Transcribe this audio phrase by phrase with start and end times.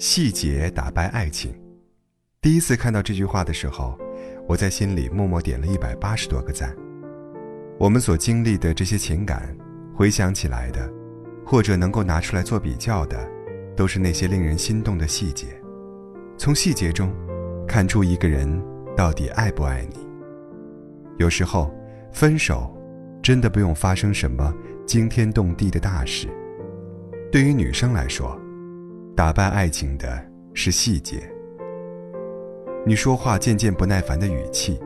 [0.00, 1.54] 细节打败爱情。
[2.40, 3.98] 第一次看到这句话的时候，
[4.48, 6.74] 我在心里默默点了一百八十多个赞。
[7.78, 9.54] 我们所经历的这些情感，
[9.94, 10.90] 回想起来的，
[11.44, 13.30] 或者能够拿出来做比较的，
[13.76, 15.48] 都是那些令人心动的细节。
[16.38, 17.14] 从细节中，
[17.68, 18.50] 看出一个人
[18.96, 19.98] 到底爱不爱你。
[21.18, 21.70] 有时候，
[22.10, 22.74] 分手
[23.22, 24.50] 真的不用发生什么
[24.86, 26.26] 惊天动地的大事。
[27.30, 28.40] 对于女生来说，
[29.16, 30.22] 打败爱情的
[30.54, 31.20] 是细节。
[32.86, 34.80] 你说话渐渐不耐烦的语气，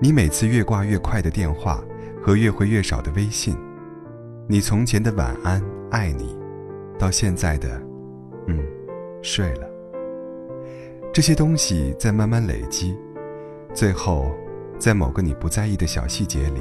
[0.00, 1.82] 你每次越挂越快的电话
[2.22, 3.56] 和越回越少的微信，
[4.46, 6.36] 你从前的晚安爱你，
[6.98, 7.82] 到现在的，
[8.46, 8.64] 嗯，
[9.22, 9.68] 睡了。
[11.12, 12.96] 这些东西在慢慢累积，
[13.74, 14.30] 最后，
[14.78, 16.60] 在某个你不在意的小细节里，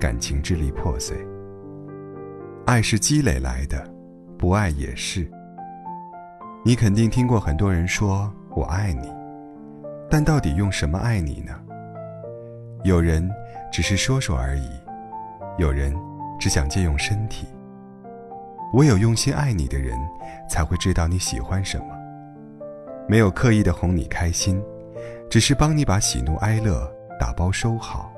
[0.00, 1.16] 感情支离破碎。
[2.66, 3.88] 爱是积累来的，
[4.36, 5.30] 不爱也是。
[6.68, 9.10] 你肯定听过很多人说“我爱你”。
[10.10, 11.58] 但到底用什么爱你呢？
[12.84, 13.26] 有人
[13.72, 14.68] 只是说说而已，
[15.56, 15.96] 有人
[16.38, 17.48] 只想借用身体。
[18.74, 19.98] 唯有用心爱你的人，
[20.46, 21.86] 才会知道你喜欢什么。
[23.08, 24.62] 没有刻意的哄你开心，
[25.30, 26.86] 只是帮你把喜怒哀乐
[27.18, 28.12] 打包收好，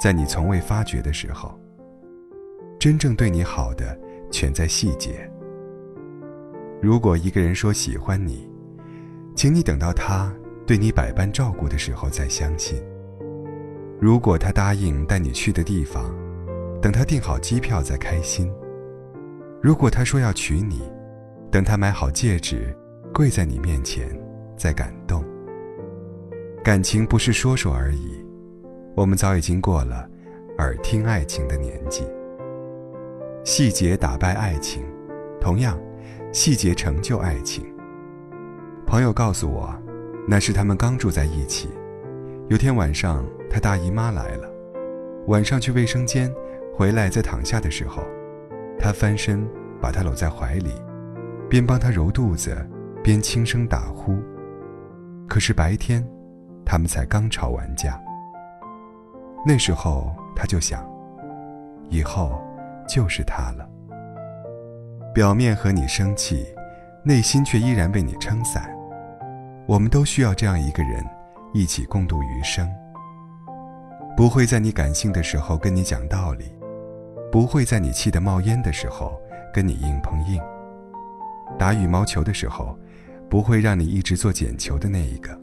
[0.00, 1.52] 在你从未发觉的时候。
[2.78, 3.94] 真正对你好的，
[4.32, 5.30] 全在细节。
[6.80, 8.50] 如果一个人说喜欢你，
[9.34, 10.32] 请你等到他。
[10.66, 12.80] 对你百般照顾的时候再相信。
[13.98, 16.14] 如果他答应带你去的地方，
[16.80, 18.48] 等他订好机票再开心。
[19.60, 20.80] 如果他说要娶你，
[21.50, 22.72] 等他买好戒指，
[23.12, 24.08] 跪在你面前
[24.56, 25.24] 再感动。
[26.62, 28.24] 感情不是说说而已，
[28.94, 30.08] 我们早已经过了
[30.58, 32.04] 耳听爱情的年纪。
[33.42, 34.84] 细节打败爱情，
[35.40, 35.76] 同样，
[36.32, 37.64] 细节成就爱情。
[38.86, 39.74] 朋友告诉我。
[40.28, 41.68] 那是他们刚住在一起，
[42.48, 44.48] 有天晚上，他大姨妈来了，
[45.26, 46.32] 晚上去卫生间，
[46.72, 48.04] 回来再躺下的时候，
[48.78, 49.44] 他翻身
[49.80, 50.70] 把她搂在怀里，
[51.48, 52.54] 边帮她揉肚子，
[53.02, 54.18] 边轻声打呼。
[55.26, 56.06] 可是白天，
[56.64, 58.00] 他们才刚吵完架。
[59.44, 60.88] 那时候他就想，
[61.88, 62.40] 以后
[62.86, 63.68] 就是他了。
[65.12, 66.46] 表面和你生气，
[67.02, 68.70] 内心却依然为你撑伞。
[69.66, 71.04] 我们都需要这样一个人，
[71.52, 72.68] 一起共度余生。
[74.16, 76.44] 不会在你感性的时候跟你讲道理，
[77.32, 79.20] 不会在你气得冒烟的时候
[79.52, 80.40] 跟你硬碰硬。
[81.58, 82.78] 打羽毛球的时候，
[83.28, 85.36] 不会让你一直做捡球的那一个。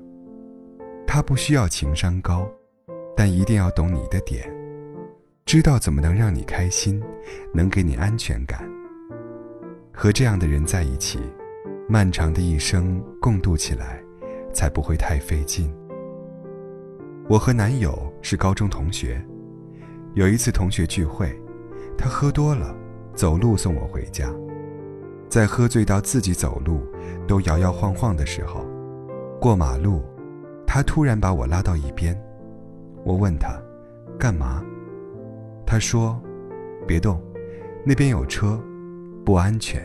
[1.06, 2.48] 他不需要情商高，
[3.18, 4.50] 但一定要懂你的点，
[5.46, 7.04] 知道怎么能让你开心，
[7.54, 8.64] 能给你安全感。
[10.00, 11.20] 和这样的人在一起，
[11.90, 14.02] 漫长的一生共度起来。
[14.54, 15.72] 才不会太费劲。
[17.30, 19.24] 我和男友是高中同学，
[20.16, 21.30] 有一次同学聚会，
[21.96, 22.76] 他喝多了，
[23.14, 24.34] 走路送我回家。
[25.30, 26.82] 在喝醉到自己走路
[27.28, 28.66] 都摇摇晃晃的时候，
[29.40, 30.02] 过马路，
[30.66, 32.20] 他突然把我拉到一边。
[33.04, 33.62] 我问他，
[34.18, 34.64] 干嘛？
[35.68, 36.20] 他说，
[36.88, 37.22] 别动，
[37.86, 38.60] 那边有车，
[39.28, 39.82] 不安全。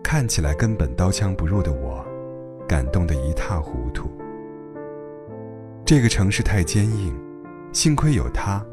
[0.00, 2.06] 看起来根本刀枪不入的我。
[2.68, 4.08] 感动得一塌糊涂。
[5.84, 7.12] 这个城市太坚硬，
[7.72, 8.64] 幸亏有他，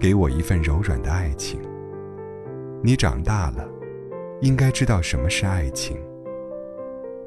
[0.00, 1.60] 给我一份柔软的爱情。
[2.82, 3.64] 你长大了，
[4.40, 5.96] 应该知道什么是爱情。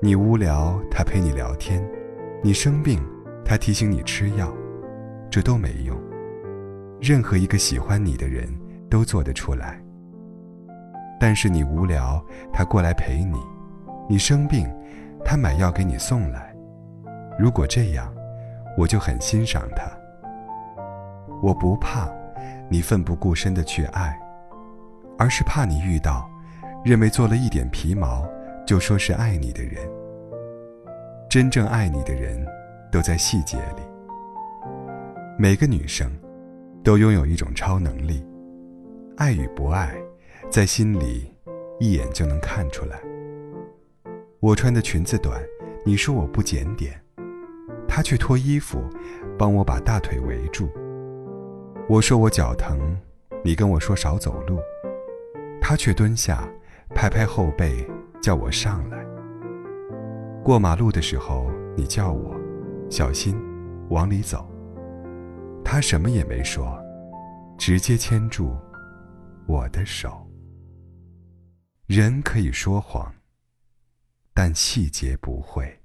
[0.02, 1.82] 你无聊，他陪你聊天；
[2.44, 3.00] 你生病，
[3.46, 4.54] 他提醒你吃药。
[5.32, 5.98] 这都没用。
[7.00, 8.46] 任何一个喜欢你的人
[8.90, 9.82] 都做得出来。
[11.20, 13.38] 但是你无聊，他过来陪你；
[14.08, 14.68] 你生病。
[15.26, 16.56] 他买药给你送来，
[17.38, 18.12] 如果这样，
[18.78, 19.86] 我就很欣赏他。
[21.44, 22.10] 我不怕
[22.70, 24.18] 你奋不顾身的去爱，
[25.18, 26.28] 而是怕你遇到
[26.86, 28.26] 认为做了一点皮毛
[28.66, 29.76] 就说是爱你的人。
[31.30, 32.44] 真正爱你的人，
[32.90, 33.84] 都在细节里。
[35.38, 36.10] 每个女生，
[36.82, 38.26] 都拥有一种超能力，
[39.18, 39.94] 爱与不爱，
[40.50, 41.34] 在心里
[41.80, 43.02] 一眼就能看出来。
[44.40, 45.42] 我穿的裙子短，
[45.86, 47.00] 你说我不检点，
[47.88, 48.82] 他却脱衣服，
[49.38, 50.70] 帮我把大腿围住。
[51.90, 52.98] 我说我脚疼，
[53.44, 54.60] 你跟我说少走路，
[55.60, 56.48] 他却蹲下，
[56.96, 57.86] 拍拍后背，
[58.22, 59.06] 叫我上来。
[60.44, 62.34] 过马路的时候，你叫我
[62.90, 63.36] 小心，
[63.90, 64.50] 往里走。
[65.66, 66.80] 他什么也没说，
[67.58, 68.56] 直接牵住
[69.46, 70.26] 我的手。
[71.90, 73.12] 人可以说谎。
[74.32, 75.80] 但细节不会。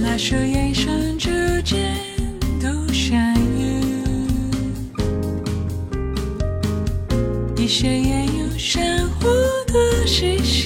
[0.00, 1.96] 那时眼神之间
[2.62, 3.82] 都善意，
[7.56, 8.56] 一些也有
[10.08, 10.57] she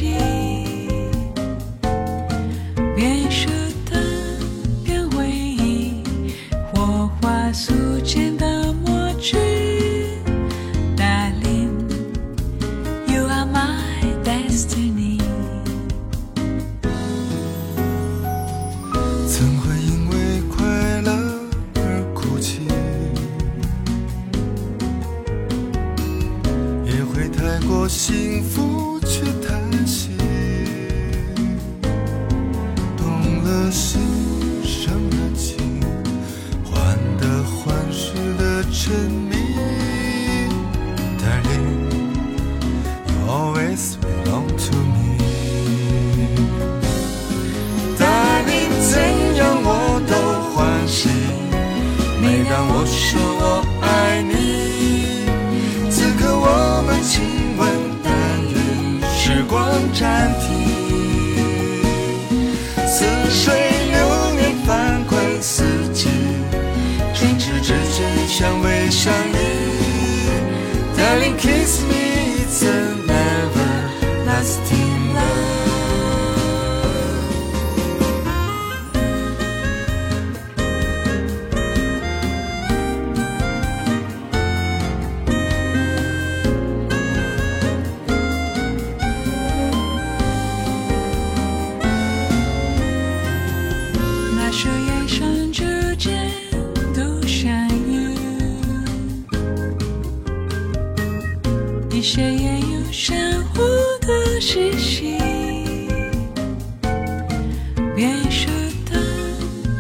[107.95, 108.51] 边说
[108.91, 108.99] 的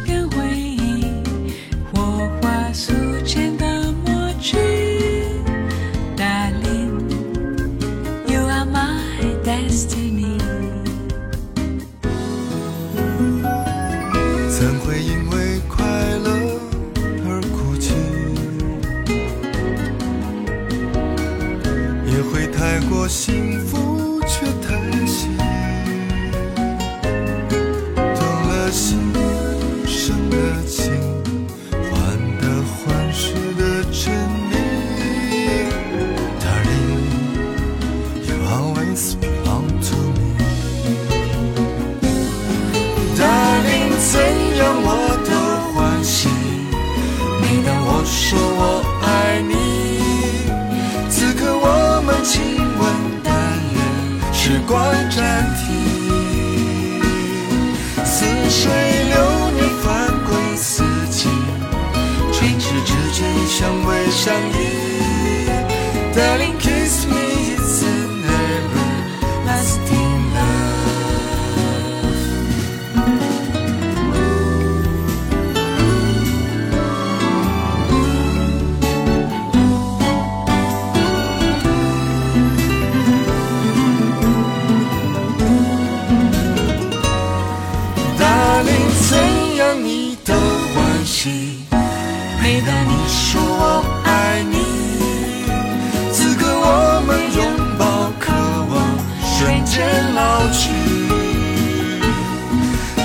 [0.04, 1.22] 边回忆，
[1.90, 2.92] 火花素
[3.24, 4.56] 笺的墨迹
[6.14, 6.80] ，Darling，You
[8.46, 9.00] are my
[9.42, 10.38] destiny。
[14.50, 15.82] 怎会因为快
[16.18, 16.28] 乐
[17.24, 17.94] 而哭泣？
[22.06, 23.51] 也会太过心。
[54.44, 55.62] 时光暂停。
[58.04, 58.72] 似水
[59.08, 59.16] 流
[59.52, 61.28] 年，翻滚四季，
[62.32, 64.52] 唇齿之间相偎相依。
[66.12, 66.51] 的灵
[92.42, 94.56] 每当你说我爱你，
[96.12, 97.40] 此刻我们拥
[97.78, 98.32] 抱，渴
[98.68, 98.74] 望
[99.22, 99.78] 瞬间
[100.12, 100.60] 老去。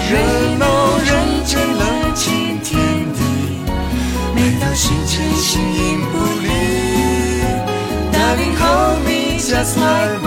[0.09, 0.17] 热
[0.57, 0.65] 闹
[1.05, 2.73] 人间，冷清天
[3.13, 3.21] 地，
[4.33, 6.49] 每当心间形影不离。
[8.11, 10.17] Darling, hold me just like